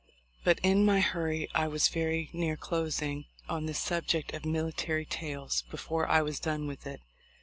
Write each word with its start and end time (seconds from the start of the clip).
"But 0.43 0.57
in 0.63 0.83
my 0.83 0.99
hurry 0.99 1.47
I 1.53 1.67
was 1.67 1.87
very 1.87 2.31
near 2.33 2.57
closing 2.57 3.25
on 3.47 3.67
this 3.67 3.77
subject 3.77 4.33
of 4.33 4.45
military' 4.45 5.05
tails 5.05 5.61
before 5.69 6.07
I 6.07 6.23
was 6.23 6.39
done 6.39 6.65
with 6.65 6.87
it. 6.87 7.01